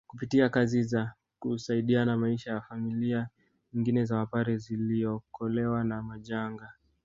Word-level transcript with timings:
Kupitia 0.07 0.49
kazi 0.49 0.83
za 0.83 1.13
kusaidiana 1.39 2.17
maisha 2.17 2.51
ya 2.51 2.61
familia 2.61 3.29
nyingi 3.73 4.05
za 4.05 4.17
Wapare 4.17 4.57
ziliokolewa 4.57 5.83
na 5.83 6.01
majanga 6.03 6.73